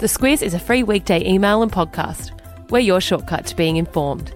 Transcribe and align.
The 0.00 0.06
Squiz 0.06 0.40
is 0.40 0.54
a 0.54 0.58
free 0.58 0.82
weekday 0.82 1.22
email 1.28 1.62
and 1.62 1.70
podcast. 1.70 2.30
We're 2.70 2.78
your 2.78 3.02
shortcut 3.02 3.44
to 3.48 3.54
being 3.54 3.76
informed. 3.76 4.32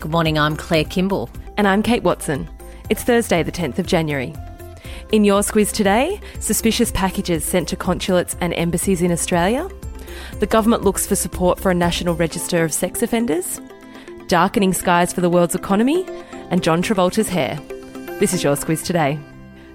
Good 0.00 0.10
morning, 0.10 0.36
I'm 0.36 0.56
Claire 0.56 0.82
Kimball. 0.82 1.30
And 1.56 1.68
I'm 1.68 1.80
Kate 1.80 2.02
Watson. 2.02 2.48
It's 2.90 3.04
Thursday, 3.04 3.44
the 3.44 3.52
10th 3.52 3.78
of 3.78 3.86
January. 3.86 4.34
In 5.12 5.24
your 5.24 5.42
Squiz 5.42 5.72
today, 5.72 6.20
suspicious 6.40 6.90
packages 6.90 7.44
sent 7.44 7.68
to 7.68 7.76
consulates 7.76 8.34
and 8.40 8.52
embassies 8.54 9.00
in 9.00 9.12
Australia. 9.12 9.68
The 10.40 10.46
government 10.48 10.82
looks 10.82 11.06
for 11.06 11.14
support 11.14 11.60
for 11.60 11.70
a 11.70 11.74
national 11.74 12.16
register 12.16 12.64
of 12.64 12.74
sex 12.74 13.00
offenders. 13.00 13.60
Darkening 14.26 14.72
skies 14.72 15.12
for 15.12 15.20
the 15.20 15.30
world's 15.30 15.54
economy. 15.54 16.04
And 16.50 16.64
John 16.64 16.82
Travolta's 16.82 17.28
hair. 17.28 17.60
This 18.18 18.34
is 18.34 18.42
your 18.42 18.56
Squiz 18.56 18.84
today. 18.84 19.20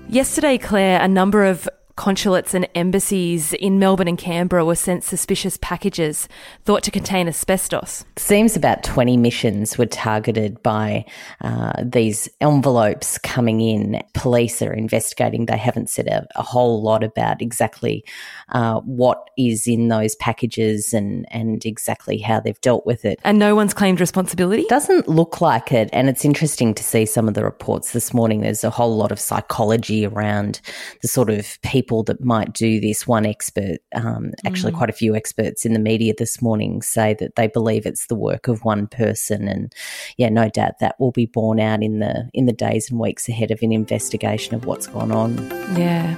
Yesterday, 0.09 0.57
Claire, 0.57 1.01
a 1.01 1.07
number 1.07 1.45
of 1.45 1.69
consulates 1.95 2.53
and 2.53 2.67
embassies 2.75 3.53
in 3.53 3.79
Melbourne 3.79 4.07
and 4.07 4.17
Canberra 4.17 4.65
were 4.65 4.75
sent 4.75 5.03
suspicious 5.03 5.57
packages 5.57 6.27
thought 6.65 6.83
to 6.83 6.91
contain 6.91 7.27
asbestos. 7.27 8.05
Seems 8.17 8.55
about 8.55 8.83
20 8.83 9.17
missions 9.17 9.77
were 9.77 9.85
targeted 9.85 10.61
by 10.63 11.05
uh, 11.41 11.73
these 11.83 12.29
envelopes 12.39 13.17
coming 13.17 13.61
in. 13.61 14.01
Police 14.13 14.61
are 14.61 14.73
investigating. 14.73 15.45
They 15.45 15.57
haven't 15.57 15.89
said 15.89 16.07
a, 16.07 16.27
a 16.35 16.43
whole 16.43 16.81
lot 16.81 17.03
about 17.03 17.41
exactly 17.41 18.03
uh, 18.49 18.79
what 18.81 19.29
is 19.37 19.67
in 19.67 19.89
those 19.89 20.15
packages 20.15 20.93
and, 20.93 21.25
and 21.31 21.65
exactly 21.65 22.17
how 22.17 22.39
they've 22.39 22.61
dealt 22.61 22.85
with 22.85 23.05
it. 23.05 23.19
And 23.23 23.39
no 23.39 23.55
one's 23.55 23.73
claimed 23.73 23.99
responsibility? 23.99 24.65
Doesn't 24.69 25.07
look 25.07 25.41
like 25.41 25.71
it. 25.71 25.89
And 25.93 26.09
it's 26.09 26.25
interesting 26.25 26.73
to 26.73 26.83
see 26.83 27.05
some 27.05 27.27
of 27.27 27.33
the 27.33 27.43
reports 27.43 27.93
this 27.93 28.13
morning. 28.13 28.41
There's 28.41 28.63
a 28.63 28.69
whole 28.69 28.95
lot 28.95 29.11
of 29.11 29.19
psychology 29.19 30.05
around 30.05 30.61
the 31.01 31.07
sort 31.07 31.29
of 31.29 31.59
people 31.61 31.80
people 31.81 32.03
that 32.03 32.23
might 32.23 32.53
do 32.53 32.79
this. 32.79 33.07
One 33.07 33.25
expert, 33.25 33.79
um, 33.95 34.33
actually, 34.45 34.71
mm. 34.71 34.77
quite 34.77 34.91
a 34.91 34.93
few 34.93 35.15
experts 35.15 35.65
in 35.65 35.73
the 35.73 35.79
media 35.79 36.13
this 36.15 36.39
morning 36.41 36.83
say 36.83 37.15
that 37.15 37.35
they 37.35 37.47
believe 37.47 37.87
it's 37.87 38.05
the 38.05 38.15
work 38.15 38.47
of 38.47 38.63
one 38.63 38.85
person, 38.85 39.47
and 39.47 39.73
yeah, 40.17 40.29
no 40.29 40.47
doubt 40.47 40.77
that 40.79 40.99
will 40.99 41.11
be 41.11 41.25
borne 41.25 41.59
out 41.59 41.81
in 41.81 41.99
the 41.99 42.29
in 42.33 42.45
the 42.45 42.53
days 42.53 42.91
and 42.91 42.99
weeks 42.99 43.27
ahead 43.27 43.49
of 43.49 43.63
an 43.63 43.71
investigation 43.71 44.53
of 44.53 44.65
what's 44.65 44.85
gone 44.85 45.11
on. 45.11 45.37
Yeah, 45.75 46.15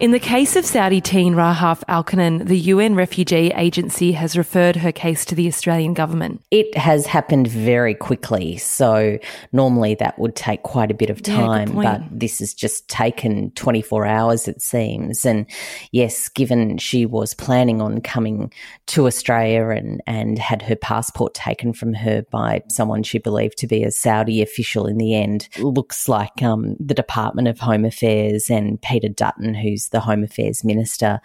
in 0.00 0.10
the 0.10 0.18
case 0.18 0.56
of 0.56 0.64
Saudi 0.64 1.00
teen 1.00 1.34
Rahaf 1.34 1.82
Alqunun, 1.88 2.46
the 2.46 2.58
UN 2.58 2.94
Refugee 2.94 3.52
Agency 3.54 4.12
has 4.12 4.36
referred 4.36 4.76
her 4.76 4.92
case 4.92 5.24
to 5.26 5.34
the 5.34 5.46
Australian 5.46 5.94
government. 5.94 6.42
It 6.50 6.76
has 6.76 7.06
happened 7.06 7.48
very 7.48 7.94
quickly, 7.94 8.56
so 8.56 9.18
normally 9.52 9.94
that 9.96 10.18
would 10.18 10.36
take 10.36 10.62
quite 10.62 10.90
a 10.90 10.94
bit 10.94 11.10
of 11.10 11.22
time, 11.22 11.80
yeah, 11.80 11.98
but 11.98 12.02
this 12.10 12.38
has 12.38 12.54
just 12.54 12.88
taken 12.88 13.50
24 13.52 14.06
hours, 14.06 14.48
it 14.48 14.62
seems. 14.62 15.24
And 15.24 15.46
yes, 15.92 16.28
given 16.28 16.78
she 16.78 17.06
was 17.06 17.34
planning 17.34 17.80
on 17.80 18.00
coming 18.00 18.52
to 18.86 19.06
Australia 19.06 19.68
and, 19.68 20.02
and 20.06 20.38
had 20.38 20.62
her 20.62 20.76
passport 20.76 21.34
taken 21.34 21.72
from 21.72 21.94
her 21.94 22.22
by 22.30 22.62
someone 22.68 23.02
she 23.02 23.18
believed 23.18 23.58
to 23.58 23.66
be 23.66 23.84
a 23.84 23.90
Saudi 23.90 24.42
official 24.42 24.86
in 24.86 24.98
the 24.98 25.14
end, 25.14 25.48
looks 25.58 26.08
like 26.08 26.42
um, 26.42 26.76
the 26.80 26.94
Department 26.94 27.48
of 27.48 27.58
Home 27.58 27.84
Affairs 27.84 28.50
and 28.50 28.80
Peter 28.80 29.08
Dutton, 29.08 29.54
who's 29.64 29.88
the 29.88 30.00
Home 30.00 30.22
Affairs 30.22 30.62
Minister, 30.64 31.20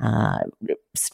uh, 0.00 0.40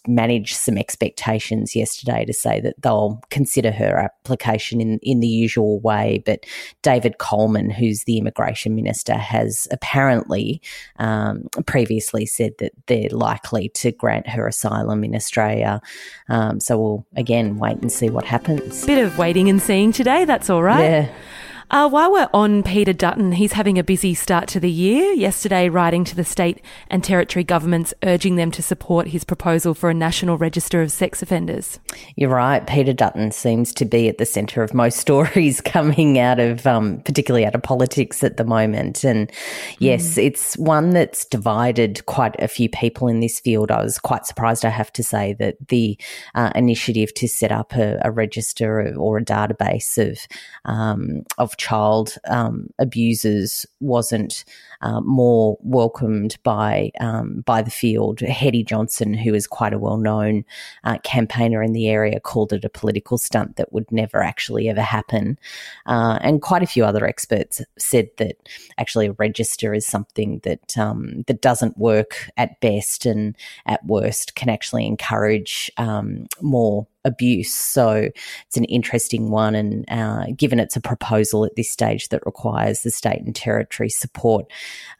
manage 0.06 0.54
some 0.54 0.76
expectations 0.76 1.74
yesterday 1.74 2.24
to 2.24 2.32
say 2.32 2.60
that 2.60 2.74
they'll 2.82 3.20
consider 3.30 3.70
her 3.70 3.96
application 3.96 4.80
in, 4.80 4.98
in 5.02 5.20
the 5.20 5.26
usual 5.26 5.80
way. 5.80 6.22
But 6.24 6.44
David 6.82 7.18
Coleman, 7.18 7.70
who's 7.70 8.04
the 8.04 8.18
immigration 8.18 8.74
minister, 8.74 9.14
has 9.14 9.68
apparently 9.70 10.60
um, 10.98 11.44
previously 11.66 12.26
said 12.26 12.52
that 12.58 12.72
they're 12.86 13.08
likely 13.10 13.70
to 13.70 13.92
grant 13.92 14.28
her 14.28 14.46
asylum 14.46 15.04
in 15.04 15.14
Australia. 15.14 15.80
Um, 16.28 16.60
so 16.60 16.78
we'll 16.78 17.06
again 17.16 17.58
wait 17.58 17.78
and 17.78 17.90
see 17.90 18.10
what 18.10 18.24
happens. 18.24 18.84
Bit 18.84 19.04
of 19.04 19.18
waiting 19.18 19.48
and 19.48 19.62
seeing 19.62 19.92
today. 19.92 20.24
That's 20.24 20.50
all 20.50 20.62
right. 20.62 20.82
Yeah. 20.82 21.14
Uh, 21.70 21.88
while 21.88 22.10
we're 22.10 22.28
on 22.34 22.64
Peter 22.64 22.92
Dutton, 22.92 23.30
he's 23.30 23.52
having 23.52 23.78
a 23.78 23.84
busy 23.84 24.12
start 24.12 24.48
to 24.48 24.58
the 24.58 24.70
year. 24.70 25.12
Yesterday, 25.12 25.68
writing 25.68 26.02
to 26.02 26.16
the 26.16 26.24
state 26.24 26.60
and 26.88 27.04
territory 27.04 27.44
governments, 27.44 27.94
urging 28.02 28.34
them 28.34 28.50
to 28.50 28.60
support 28.60 29.06
his 29.06 29.22
proposal 29.22 29.72
for 29.72 29.88
a 29.88 29.94
national 29.94 30.36
register 30.36 30.82
of 30.82 30.90
sex 30.90 31.22
offenders. 31.22 31.78
You're 32.16 32.30
right. 32.30 32.66
Peter 32.66 32.92
Dutton 32.92 33.30
seems 33.30 33.72
to 33.74 33.84
be 33.84 34.08
at 34.08 34.18
the 34.18 34.26
centre 34.26 34.64
of 34.64 34.74
most 34.74 34.96
stories 34.98 35.60
coming 35.60 36.18
out 36.18 36.40
of, 36.40 36.66
um, 36.66 37.02
particularly 37.02 37.46
out 37.46 37.54
of 37.54 37.62
politics 37.62 38.24
at 38.24 38.36
the 38.36 38.44
moment. 38.44 39.04
And 39.04 39.30
yes, 39.78 40.14
mm. 40.14 40.24
it's 40.24 40.58
one 40.58 40.90
that's 40.90 41.24
divided 41.24 42.04
quite 42.06 42.34
a 42.40 42.48
few 42.48 42.68
people 42.68 43.06
in 43.06 43.20
this 43.20 43.38
field. 43.38 43.70
I 43.70 43.80
was 43.80 43.96
quite 43.96 44.26
surprised, 44.26 44.64
I 44.64 44.70
have 44.70 44.92
to 44.94 45.04
say, 45.04 45.34
that 45.34 45.56
the 45.68 45.96
uh, 46.34 46.50
initiative 46.56 47.14
to 47.14 47.28
set 47.28 47.52
up 47.52 47.76
a, 47.76 48.00
a 48.02 48.10
register 48.10 48.92
or 48.96 49.18
a 49.18 49.24
database 49.24 49.98
of 49.98 50.18
um, 50.64 51.22
of 51.38 51.56
child 51.60 52.16
um, 52.28 52.70
abusers 52.78 53.66
wasn't 53.80 54.46
uh, 54.80 55.00
more 55.02 55.58
welcomed 55.60 56.38
by 56.42 56.90
um, 57.00 57.42
by 57.42 57.60
the 57.60 57.70
field. 57.70 58.20
Hetty 58.20 58.64
Johnston, 58.64 59.12
who 59.12 59.34
is 59.34 59.46
quite 59.46 59.74
a 59.74 59.78
well 59.78 59.98
known 59.98 60.44
uh, 60.84 60.96
campaigner 61.04 61.62
in 61.62 61.74
the 61.74 61.88
area, 61.88 62.18
called 62.18 62.54
it 62.54 62.64
a 62.64 62.70
political 62.70 63.18
stunt 63.18 63.56
that 63.56 63.74
would 63.74 63.92
never 63.92 64.22
actually 64.22 64.70
ever 64.70 64.80
happen. 64.80 65.38
Uh, 65.84 66.18
and 66.22 66.40
quite 66.40 66.62
a 66.62 66.66
few 66.66 66.82
other 66.82 67.06
experts 67.06 67.60
said 67.78 68.08
that 68.16 68.36
actually 68.78 69.08
a 69.08 69.12
register 69.12 69.74
is 69.74 69.86
something 69.86 70.40
that 70.44 70.78
um, 70.78 71.24
that 71.26 71.42
doesn't 71.42 71.76
work 71.76 72.30
at 72.38 72.58
best 72.60 73.04
and 73.04 73.36
at 73.66 73.84
worst 73.84 74.34
can 74.34 74.48
actually 74.48 74.86
encourage 74.86 75.70
um, 75.76 76.26
more 76.40 76.86
abuse. 77.04 77.52
So 77.52 78.10
it's 78.46 78.56
an 78.56 78.64
interesting 78.64 79.30
one. 79.30 79.54
And 79.54 79.84
uh, 79.88 80.26
given 80.36 80.60
it's 80.60 80.76
a 80.76 80.80
proposal 80.80 81.44
at 81.44 81.56
this 81.56 81.70
stage 81.70 82.08
that 82.10 82.24
requires 82.26 82.82
the 82.82 82.90
state 82.90 83.22
and 83.22 83.34
territory 83.34 83.88
support, 83.88 84.46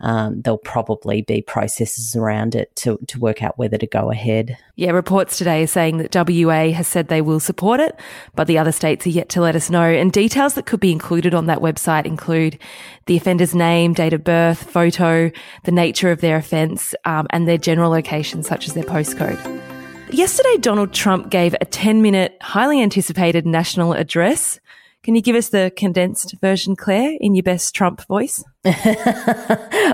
um, 0.00 0.41
there'll 0.43 0.59
probably 0.59 1.22
be 1.22 1.43
processes 1.43 2.16
around 2.16 2.55
it 2.55 2.75
to, 2.77 2.99
to 3.09 3.19
work 3.19 3.43
out 3.43 3.59
whether 3.59 3.78
to 3.78 3.87
go 3.87 4.10
ahead. 4.10 4.56
Yeah, 4.77 4.93
reports 4.93 5.37
today 5.37 5.62
are 5.62 5.66
saying 5.66 5.99
that 5.99 6.15
WA 6.15 6.71
has 6.71 6.89
said 6.89 7.09
they 7.09 7.21
will 7.21 7.41
support 7.41 7.81
it, 7.81 7.99
but 8.34 8.47
the 8.47 8.56
other 8.56 8.72
states 8.72 9.06
are 9.06 9.10
yet 9.10 9.28
to 9.31 9.41
let 9.43 9.55
us 9.55 9.69
know. 9.69 9.83
And 9.83 10.10
details 10.10 10.55
that 10.55 10.66
could 10.66 10.81
be 10.81 10.93
included 10.93 11.34
on 11.34 11.47
that 11.47 11.59
website 11.59 12.06
include 12.06 12.59
the 13.06 13.16
offender's 13.16 13.55
name, 13.55 13.93
date 13.93 14.15
of 14.15 14.25
birth, 14.25 14.62
photo, 14.62 15.31
the 15.65 15.72
nature 15.72 16.10
of 16.10 16.21
their 16.21 16.37
offence, 16.37 16.94
um, 17.05 17.27
and 17.31 17.47
their 17.47 17.59
general 17.59 17.91
location, 17.91 18.43
such 18.43 18.66
as 18.66 18.75
their 18.75 18.84
postcode. 18.84 19.70
Yesterday, 20.12 20.56
Donald 20.59 20.93
Trump 20.93 21.31
gave 21.31 21.54
a 21.60 21.65
10 21.65 22.03
minute, 22.03 22.37
highly 22.41 22.82
anticipated 22.82 23.47
national 23.47 23.93
address. 23.93 24.59
Can 25.03 25.15
you 25.15 25.22
give 25.22 25.34
us 25.34 25.49
the 25.49 25.72
condensed 25.75 26.34
version, 26.43 26.77
Claire, 26.77 27.16
in 27.21 27.34
your 27.34 27.43
best 27.43 27.75
Trump 27.75 28.06
voice? 28.06 28.44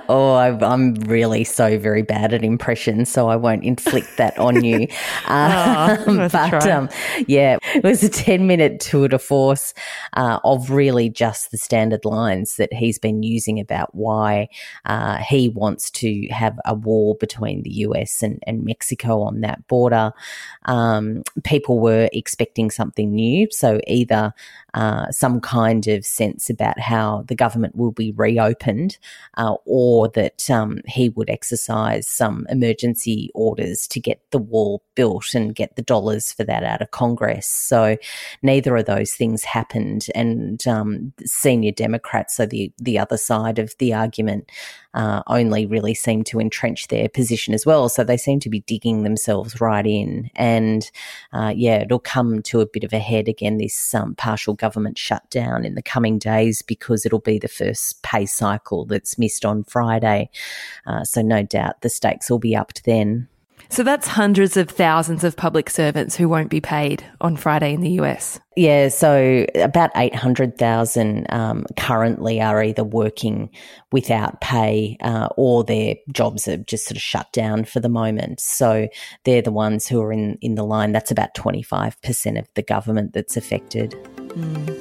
oh, 0.09 0.35
I, 0.35 0.49
am 0.61 0.95
really 0.95 1.45
so 1.45 1.79
very 1.79 2.03
bad 2.03 2.35
at 2.35 2.43
impressions, 2.43 3.09
so 3.09 3.29
I 3.29 3.37
won't 3.37 3.63
inflict 3.63 4.17
that 4.17 4.37
on 4.39 4.65
you. 4.65 4.89
Um, 5.27 5.99
oh, 6.07 6.29
but 6.29 6.67
um, 6.69 6.89
yeah, 7.27 7.59
it 7.75 7.83
was 7.83 8.03
a 8.03 8.09
10 8.09 8.47
minute 8.47 8.81
tour 8.81 9.09
de 9.09 9.19
force 9.19 9.75
uh, 10.13 10.39
of 10.45 10.71
really 10.71 11.09
just 11.09 11.51
the 11.51 11.59
standard 11.59 12.05
lines 12.05 12.57
that 12.57 12.73
he's 12.73 12.99
been 12.99 13.23
using 13.23 13.59
about 13.59 13.95
why 13.95 14.49
uh, 14.85 15.17
he 15.19 15.49
wants 15.49 15.91
to 15.93 16.29
have 16.29 16.59
a 16.65 16.75
war 16.75 17.17
between 17.17 17.63
the 17.63 17.71
US 17.71 18.23
and, 18.23 18.39
and 18.47 18.65
Mexico 18.65 19.23
on 19.23 19.41
that 19.41 19.67
border. 19.67 20.13
Um, 20.67 21.23
people 21.43 21.81
were 21.81 22.09
expecting 22.13 22.71
something 22.71 23.13
new, 23.13 23.49
so 23.51 23.81
either 23.87 24.33
uh, 24.97 25.11
some 25.11 25.41
kind 25.41 25.87
of 25.89 26.07
sense 26.07 26.49
about 26.49 26.79
how 26.81 27.25
the 27.29 27.35
government 27.35 27.77
will 27.77 27.93
be 27.93 28.13
reopened, 28.13 28.97
uh, 29.37 29.55
or 29.67 30.09
that 30.09 30.49
um, 30.51 30.81
he 30.87 31.11
would 31.11 31.29
exercise 31.29 32.09
some 32.09 32.47
emergency 32.49 33.31
orders 33.35 33.87
to 33.87 34.01
get 34.01 34.21
the 34.31 34.39
wall 34.39 34.83
built 34.95 35.35
and 35.35 35.55
get 35.55 35.77
the 35.77 35.83
dollars 35.83 36.33
for 36.33 36.45
that 36.45 36.65
out 36.65 36.81
of 36.81 36.91
Congress. 36.91 37.47
So 37.47 37.97
neither 38.43 38.77
of 38.77 38.87
those 38.87 39.13
things 39.13 39.45
happened, 39.45 40.07
and 40.15 40.67
um, 40.67 41.13
senior 41.25 41.73
Democrats, 41.73 42.37
so 42.37 42.47
the 42.47 42.73
the 42.79 42.99
other 42.99 43.19
side 43.19 43.59
of 43.59 43.75
the 43.79 43.93
argument, 43.95 44.51
uh, 44.95 45.23
only 45.27 45.67
really 45.67 45.95
seem 45.95 46.25
to 46.25 46.41
entrench 46.41 46.89
their 46.89 47.09
position 47.09 47.53
as 47.55 47.67
well. 47.67 47.89
So 47.89 48.03
they 48.03 48.17
seem 48.17 48.41
to 48.41 48.51
be 48.51 48.61
digging 48.61 49.03
themselves 49.03 49.61
right 49.61 49.87
in, 49.87 50.31
and 50.35 50.91
uh, 51.33 51.53
yeah, 51.55 51.83
it'll 51.83 51.99
come 51.99 52.43
to 52.43 52.61
a 52.61 52.67
bit 52.67 52.85
of 52.85 52.93
a 52.93 52.99
head 52.99 53.29
again. 53.29 53.59
This 53.59 53.95
um, 53.95 54.15
partial 54.15 54.55
government 54.55 54.86
shutdown 54.95 55.65
in 55.65 55.75
the 55.75 55.83
coming 55.83 56.19
days 56.19 56.63
because 56.63 57.05
it'll 57.05 57.19
be 57.19 57.39
the 57.39 57.49
first 57.49 58.03
pay 58.03 58.27
cycle 58.27 58.85
that's 58.85 59.19
missed 59.19 59.45
on 59.45 59.65
Friday. 59.65 60.31
Uh, 60.87 61.05
so 61.05 61.23
no 61.23 61.43
doubt 61.43 61.81
the 61.81 61.89
stakes 61.89 62.31
will 62.31 62.39
be 62.39 62.55
upped 62.55 62.85
then. 62.85 63.29
So 63.69 63.83
that's 63.83 64.07
hundreds 64.07 64.57
of 64.57 64.71
thousands 64.71 65.25
of 65.25 65.37
public 65.37 65.71
servants 65.71 66.17
who 66.17 66.29
won't 66.29 66.51
be 66.51 66.61
paid 66.61 67.05
on 67.21 67.37
Friday 67.37 67.75
in 67.75 67.81
the 67.81 67.91
US. 68.01 68.39
Yeah, 68.57 68.89
so 68.89 69.45
about 69.57 69.91
800,000 69.97 71.27
um, 71.31 71.67
currently 71.77 72.41
are 72.41 72.63
either 72.63 72.85
working 72.85 73.51
without 73.93 74.41
pay 74.41 74.97
uh, 75.03 75.29
or 75.37 75.65
their 75.65 75.97
jobs 76.13 76.49
are 76.49 76.57
just 76.59 76.87
sort 76.87 76.97
of 76.97 77.03
shut 77.03 77.33
down 77.33 77.65
for 77.65 77.81
the 77.81 77.89
moment. 77.89 78.41
So 78.41 78.89
they're 79.25 79.43
the 79.43 79.53
ones 79.53 79.87
who 79.89 80.01
are 80.01 80.13
in, 80.13 80.39
in 80.41 80.55
the 80.55 80.65
line. 80.65 80.93
That's 80.93 81.11
about 81.11 81.35
25% 81.35 82.39
of 82.39 82.49
the 82.55 82.63
government 82.63 83.13
that's 83.13 83.37
affected. 83.37 83.91
Mm. 84.17 84.76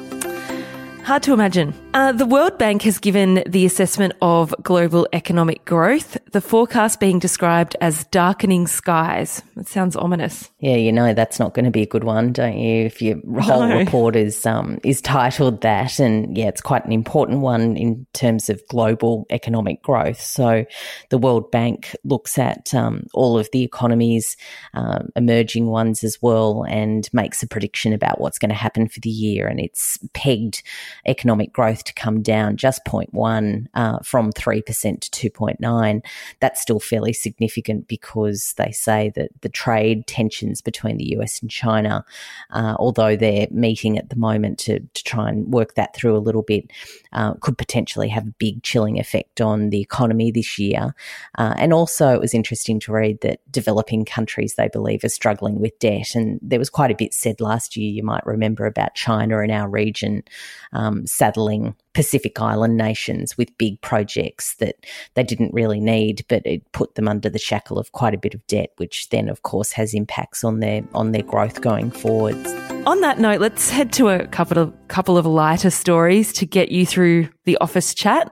Hard 1.06 1.22
to 1.22 1.34
imagine. 1.34 1.72
Uh, 1.94 2.12
the 2.14 2.26
World 2.26 2.58
Bank 2.58 2.82
has 2.82 2.98
given 2.98 3.44
the 3.46 3.64
assessment 3.64 4.14
of 4.24 4.56
global 4.64 5.08
economic 5.14 5.64
growth, 5.64 6.18
the 6.32 6.42
forecast 6.42 7.00
being 7.00 7.20
described 7.20 7.76
as 7.80 8.06
darkening 8.06 8.66
skies. 8.66 9.44
That 9.56 9.68
sounds 9.68 9.96
ominous. 9.96 10.50
Yeah, 10.60 10.78
you 10.78 10.92
know 10.92 11.14
that's 11.14 11.40
not 11.40 11.54
going 11.54 11.66
to 11.66 11.72
be 11.72 11.84
a 11.84 11.86
good 11.86 12.04
one, 12.04 12.34
don't 12.34 12.58
you? 12.58 12.86
If 12.88 13.04
your 13.04 13.18
whole 13.40 13.68
no. 13.68 13.78
report 13.78 14.16
is 14.16 14.48
um, 14.48 14.80
is 14.84 15.00
titled 15.00 15.62
that, 15.62 16.00
and 16.00 16.36
yeah, 16.36 16.48
it's 16.48 16.60
quite 16.60 16.86
an 16.86 16.92
important 16.92 17.42
one 17.42 17.78
in 17.78 18.08
terms 18.14 18.50
of 18.50 18.68
global 18.68 19.28
economic 19.30 19.84
growth. 19.84 20.20
So, 20.20 20.66
the 21.12 21.20
World 21.20 21.52
Bank 21.52 21.96
looks 22.04 22.40
at 22.40 22.74
um, 22.74 23.06
all 23.14 23.38
of 23.38 23.48
the 23.54 23.62
economies, 23.62 24.36
um, 24.74 25.10
emerging 25.16 25.68
ones 25.68 26.04
as 26.04 26.18
well, 26.20 26.66
and 26.68 27.08
makes 27.14 27.44
a 27.44 27.48
prediction 27.48 27.94
about 27.94 28.20
what's 28.20 28.40
going 28.40 28.50
to 28.50 28.56
happen 28.56 28.88
for 28.88 29.02
the 29.02 29.10
year, 29.10 29.48
and 29.48 29.60
it's 29.60 30.00
pegged 30.16 30.64
economic 31.06 31.54
growth 31.54 31.84
to 31.86 31.94
come 31.94 32.22
down 32.22 32.58
just 32.58 32.84
0.1 32.86 33.68
uh, 33.74 34.00
from 34.00 34.32
3% 34.32 35.00
to 35.00 35.30
2.9. 35.30 36.02
That's 36.40 36.62
still 36.62 36.80
fairly 36.80 37.14
significant 37.14 37.88
because 37.88 38.54
they 38.58 38.72
say 38.72 39.12
that 39.16 39.30
the 39.42 39.50
trade 39.50 40.08
tensions 40.08 40.62
between 40.62 40.98
the 40.98 41.16
US 41.18 41.42
and 41.42 41.50
China, 41.50 42.06
uh, 42.52 42.76
although 42.80 43.16
they're 43.16 43.48
meeting 43.52 43.98
at 43.98 44.10
the 44.10 44.16
moment 44.16 44.60
to, 44.60 44.80
to 44.80 45.04
try 45.04 45.30
and 45.30 45.54
work 45.54 45.76
that 45.76 45.96
through 45.96 46.16
a 46.16 46.20
little 46.20 46.44
bit, 46.44 46.72
uh, 47.14 47.34
could 47.36 47.58
potentially 47.58 48.10
have 48.10 48.28
a 48.28 48.34
big 48.38 48.64
chilling 48.64 49.00
effect 49.00 49.42
on 49.42 49.70
the 49.70 49.82
economy 49.82 50.32
this 50.32 50.60
year. 50.60 50.94
Uh, 51.38 51.54
and 51.58 51.74
also, 51.74 52.10
it 52.10 52.20
was 52.20 52.34
interesting 52.34 52.80
to 52.80 52.92
read 52.92 53.22
that 53.22 53.40
developing 53.52 54.06
countries, 54.06 54.56
they 54.56 54.68
believe, 54.68 55.04
are 55.04 55.10
struggling 55.10 55.60
with 55.60 55.78
debt. 55.80 56.16
And 56.16 56.40
there 56.42 56.60
was 56.60 56.70
quite 56.70 56.92
a 56.92 56.96
bit 56.96 57.14
said 57.14 57.42
last 57.42 57.76
year, 57.76 57.90
you 57.92 58.04
might 58.04 58.26
remember, 58.26 58.66
about 58.66 58.96
China 58.96 59.40
and 59.40 59.52
our 59.52 59.70
region 59.70 60.24
um, 60.86 61.06
saddling 61.08 61.76
Pacific 61.96 62.40
Island 62.40 62.78
nations 62.78 63.38
with 63.38 63.58
big 63.58 63.82
projects 63.82 64.56
that 64.56 64.76
they 65.16 65.24
didn't 65.24 65.54
really 65.54 65.80
need, 65.80 66.26
but 66.28 66.46
it 66.46 66.70
put 66.74 66.96
them 66.96 67.08
under 67.08 67.30
the 67.30 67.40
shackle 67.40 67.80
of 67.80 67.94
quite 67.94 68.14
a 68.14 68.20
bit 68.20 68.36
of 68.36 68.46
debt, 68.48 68.72
which 68.78 69.10
then, 69.10 69.30
of 69.30 69.42
course, 69.42 69.72
has 69.72 69.94
impacts 69.94 70.44
on 70.44 70.60
their 70.60 70.84
on 70.94 71.14
their 71.14 71.24
growth 71.24 71.62
going 71.62 71.90
forwards. 71.90 72.54
On 72.86 73.02
that 73.02 73.18
note, 73.18 73.42
let's 73.42 73.72
head 73.72 73.92
to 73.94 74.10
a 74.10 74.28
couple 74.28 74.60
of 74.60 74.72
couple 74.90 75.18
of 75.18 75.26
lighter 75.26 75.72
stories 75.72 76.32
to 76.34 76.46
get 76.46 76.72
you 76.72 76.86
through 76.86 77.28
the 77.46 77.58
office 77.58 77.94
chat. 77.94 78.32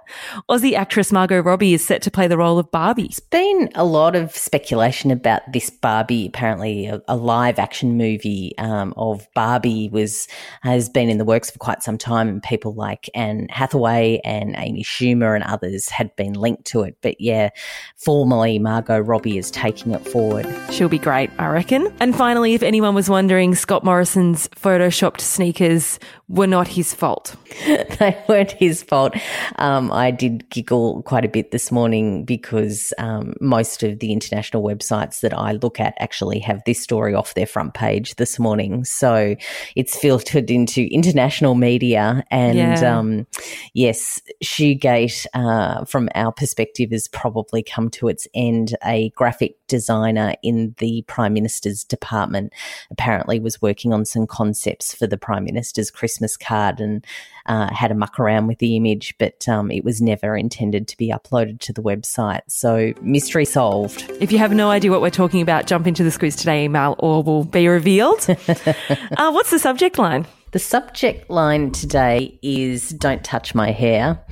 Aussie 0.49 0.73
actress 0.73 1.11
Margot 1.11 1.41
Robbie 1.41 1.73
is 1.73 1.83
set 1.83 2.03
to 2.03 2.11
play 2.11 2.27
the 2.27 2.37
role 2.37 2.59
of 2.59 2.69
Barbie. 2.71 3.03
There's 3.03 3.19
been 3.19 3.69
a 3.73 3.83
lot 3.83 4.15
of 4.15 4.35
speculation 4.35 5.09
about 5.09 5.41
this 5.51 5.69
Barbie. 5.71 6.27
Apparently, 6.27 6.85
a, 6.85 7.01
a 7.07 7.15
live 7.15 7.57
action 7.57 7.97
movie 7.97 8.55
um, 8.59 8.93
of 8.95 9.27
Barbie 9.33 9.89
was 9.89 10.27
has 10.61 10.87
been 10.89 11.09
in 11.09 11.17
the 11.17 11.25
works 11.25 11.49
for 11.49 11.57
quite 11.57 11.81
some 11.81 11.97
time, 11.97 12.27
and 12.27 12.43
people 12.43 12.73
like 12.73 13.09
Anne 13.15 13.47
Hathaway 13.53 14.19
and 14.23 14.55
Amy 14.57 14.83
Schumer 14.83 15.35
and 15.35 15.43
others 15.43 15.89
had 15.89 16.15
been 16.15 16.33
linked 16.33 16.65
to 16.65 16.81
it. 16.81 16.97
But 17.01 17.19
yeah, 17.19 17.49
formally, 17.97 18.59
Margot 18.59 18.99
Robbie 18.99 19.37
is 19.37 19.51
taking 19.51 19.93
it 19.93 20.07
forward. 20.07 20.47
She'll 20.71 20.89
be 20.89 20.97
great, 20.97 21.29
I 21.37 21.47
reckon. 21.47 21.93
And 21.99 22.15
finally, 22.15 22.53
if 22.53 22.63
anyone 22.63 22.95
was 22.95 23.09
wondering, 23.09 23.55
Scott 23.55 23.83
Morrison's 23.83 24.47
photoshopped 24.49 25.21
sneakers 25.21 25.99
were 26.27 26.47
not 26.47 26.67
his 26.67 26.93
fault. 26.93 27.35
they 27.65 28.23
weren't 28.27 28.53
his 28.53 28.81
fault. 28.81 29.15
Um, 29.57 29.91
I 29.91 30.09
did 30.09 30.49
giggle 30.49 31.03
quite 31.03 31.25
a 31.25 31.27
bit 31.27 31.51
this 31.51 31.71
morning 31.71 32.25
because 32.25 32.91
um, 32.97 33.35
most 33.39 33.83
of 33.83 33.99
the 33.99 34.11
international 34.11 34.63
websites 34.63 35.19
that 35.21 35.37
I 35.37 35.53
look 35.53 35.79
at 35.79 35.93
actually 35.99 36.39
have 36.39 36.61
this 36.65 36.81
story 36.81 37.13
off 37.13 37.35
their 37.35 37.45
front 37.45 37.73
page 37.73 38.15
this 38.15 38.39
morning. 38.39 38.83
So 38.83 39.35
it's 39.75 39.95
filtered 39.95 40.49
into 40.49 40.87
international 40.91 41.55
media. 41.55 42.23
And 42.31 42.57
yeah. 42.57 42.97
um, 42.97 43.27
yes, 43.73 44.21
Shoegate, 44.43 45.25
uh, 45.33 45.85
from 45.85 46.09
our 46.15 46.31
perspective, 46.31 46.91
has 46.91 47.07
probably 47.07 47.63
come 47.63 47.89
to 47.91 48.07
its 48.07 48.27
end. 48.33 48.75
A 48.85 49.09
graphic 49.11 49.55
designer 49.67 50.35
in 50.43 50.75
the 50.77 51.03
Prime 51.07 51.33
Minister's 51.33 51.83
department 51.83 52.53
apparently 52.91 53.39
was 53.39 53.61
working 53.61 53.93
on 53.93 54.05
some 54.05 54.27
concepts 54.27 54.93
for 54.93 55.07
the 55.07 55.17
Prime 55.17 55.43
Minister's 55.43 55.91
Christmas 55.91 56.37
card 56.37 56.79
and 56.79 57.05
uh, 57.45 57.73
had 57.73 57.91
a 57.91 57.95
muck 57.95 58.19
around 58.19 58.47
with 58.47 58.59
the 58.59 58.75
image, 58.75 59.15
but 59.17 59.47
um, 59.49 59.69
it 59.71 59.83
was 59.83 60.01
never 60.01 60.37
intended 60.37 60.87
to 60.87 60.97
be 60.97 61.09
uploaded 61.09 61.59
to 61.61 61.73
the 61.73 61.81
website. 61.81 62.41
So, 62.47 62.93
mystery 63.01 63.45
solved. 63.45 64.09
If 64.19 64.31
you 64.31 64.37
have 64.37 64.53
no 64.53 64.69
idea 64.69 64.91
what 64.91 65.01
we're 65.01 65.09
talking 65.09 65.41
about, 65.41 65.67
jump 65.67 65.87
into 65.87 66.03
the 66.03 66.09
Squiz 66.09 66.37
Today 66.37 66.65
email 66.65 66.95
or 66.99 67.21
will 67.23 67.43
be 67.43 67.67
revealed. 67.67 68.25
uh, 68.47 69.31
what's 69.31 69.51
the 69.51 69.59
subject 69.59 69.97
line? 69.97 70.25
The 70.53 70.59
subject 70.59 71.29
line 71.29 71.71
today 71.71 72.39
is 72.41 72.89
Don't 72.89 73.23
Touch 73.23 73.53
My 73.53 73.71
Hair 73.71 74.23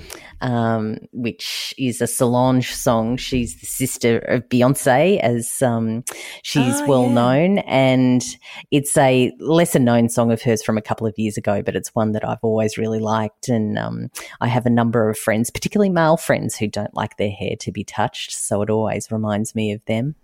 um, 0.42 0.98
which 1.12 1.74
is 1.78 2.02
a 2.02 2.08
Solange 2.08 2.74
song. 2.74 3.18
She's 3.18 3.60
the 3.60 3.68
sister 3.68 4.18
of 4.20 4.50
Beyonce, 4.50 5.20
as 5.20 5.62
um, 5.62 6.04
she's 6.44 6.82
oh, 6.82 6.86
well 6.88 7.06
yeah. 7.06 7.14
known, 7.14 7.58
and 7.60 8.24
it's 8.72 8.98
a 8.98 9.32
lesser 9.40 9.80
known 9.80 10.10
song 10.10 10.32
of 10.32 10.42
hers 10.42 10.64
from 10.64 10.78
a 10.78 10.82
couple 10.82 11.08
of 11.08 11.18
years 11.18 11.38
ago, 11.38 11.62
but 11.62 11.76
it's 11.76 11.96
one 11.96 12.12
that 12.14 12.28
I've 12.28 12.40
always 12.42 12.78
really 12.78 13.00
liked. 13.00 13.50
And 13.50 13.78
um, 13.78 14.10
I 14.42 14.48
have 14.48 14.66
a 14.66 14.72
number 14.72 15.10
of 15.10 15.18
friends, 15.18 15.50
particularly 15.50 15.90
male 15.90 16.18
friends, 16.18 16.58
who 16.58 16.68
don't 16.68 16.96
like 16.96 17.18
their 17.18 17.32
hair 17.32 17.56
to 17.60 17.72
be 17.72 17.84
touched, 17.84 18.34
so 18.34 18.62
it 18.62 18.70
always 18.70 19.12
reminds 19.12 19.56
me 19.56 19.72
of 19.72 19.86
them. 19.86 20.16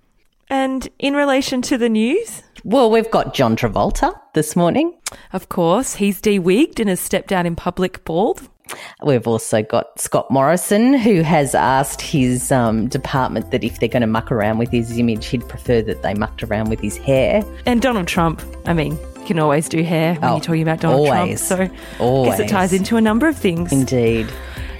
And 0.49 0.87
in 0.99 1.13
relation 1.13 1.61
to 1.63 1.77
the 1.77 1.89
news? 1.89 2.43
Well, 2.63 2.89
we've 2.89 3.09
got 3.11 3.33
John 3.33 3.55
Travolta 3.55 4.13
this 4.33 4.55
morning. 4.55 4.97
Of 5.33 5.49
course, 5.49 5.95
he's 5.95 6.21
de-wigged 6.21 6.79
and 6.79 6.89
has 6.89 6.99
stepped 6.99 7.31
out 7.31 7.45
in 7.45 7.55
public 7.55 8.03
bald. 8.05 8.49
We've 9.01 9.27
also 9.27 9.61
got 9.63 9.99
Scott 9.99 10.29
Morrison, 10.29 10.93
who 10.93 11.21
has 11.21 11.55
asked 11.55 12.01
his 12.01 12.51
um, 12.51 12.87
department 12.87 13.51
that 13.51 13.63
if 13.63 13.79
they're 13.79 13.87
going 13.87 14.01
to 14.01 14.07
muck 14.07 14.31
around 14.31 14.57
with 14.57 14.69
his 14.71 14.97
image, 14.97 15.27
he'd 15.27 15.47
prefer 15.47 15.81
that 15.83 16.01
they 16.01 16.13
mucked 16.13 16.43
around 16.43 16.69
with 16.69 16.81
his 16.81 16.97
hair. 16.97 17.43
And 17.65 17.81
Donald 17.81 18.07
Trump, 18.07 18.41
I 18.65 18.73
mean, 18.73 18.93
you 19.19 19.25
can 19.25 19.39
always 19.39 19.69
do 19.69 19.83
hair 19.83 20.15
when 20.15 20.25
oh, 20.25 20.33
you're 20.33 20.41
talking 20.41 20.61
about 20.61 20.81
Donald 20.81 21.07
always, 21.07 21.47
Trump. 21.47 21.71
So 21.71 22.03
always. 22.03 22.33
I 22.33 22.37
guess 22.37 22.49
it 22.49 22.49
ties 22.51 22.73
into 22.73 22.97
a 22.97 23.01
number 23.01 23.27
of 23.27 23.37
things. 23.37 23.71
Indeed. 23.71 24.27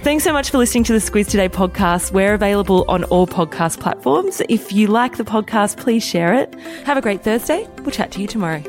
Thanks 0.08 0.24
so 0.24 0.32
much 0.32 0.48
for 0.48 0.56
listening 0.56 0.84
to 0.84 0.94
the 0.94 1.00
Squiz 1.00 1.28
Today 1.28 1.50
podcast. 1.50 2.12
We're 2.12 2.32
available 2.32 2.86
on 2.88 3.04
all 3.04 3.26
podcast 3.26 3.78
platforms. 3.78 4.40
If 4.48 4.72
you 4.72 4.86
like 4.86 5.18
the 5.18 5.22
podcast, 5.22 5.76
please 5.76 6.02
share 6.02 6.32
it. 6.32 6.54
Have 6.86 6.96
a 6.96 7.02
great 7.02 7.22
Thursday. 7.22 7.68
We'll 7.80 7.90
chat 7.90 8.12
to 8.12 8.22
you 8.22 8.26
tomorrow. 8.26 8.62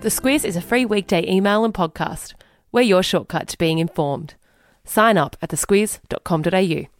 The 0.00 0.08
Squiz 0.08 0.44
is 0.44 0.56
a 0.56 0.60
free 0.60 0.84
weekday 0.84 1.24
email 1.24 1.64
and 1.64 1.72
podcast. 1.72 2.34
We're 2.72 2.80
your 2.80 3.04
shortcut 3.04 3.46
to 3.46 3.58
being 3.58 3.78
informed. 3.78 4.34
Sign 4.84 5.16
up 5.16 5.36
at 5.40 5.50
thesquiz.com.au. 5.50 6.99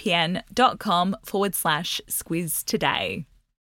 vpn.com 0.01 1.15
forward 1.23 1.55
slash 1.55 2.01
squiz 2.07 2.63
today. 2.63 3.25